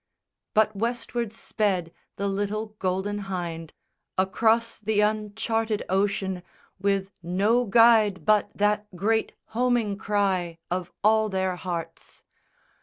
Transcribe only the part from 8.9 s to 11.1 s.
great homing cry of